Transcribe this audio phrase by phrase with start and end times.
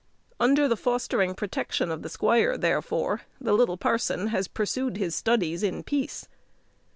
[0.39, 5.61] Under the fostering protection of the squire, therefore, the little parson has pursued his studies
[5.61, 6.27] in peace.